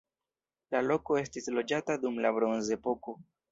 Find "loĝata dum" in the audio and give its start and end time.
1.59-2.19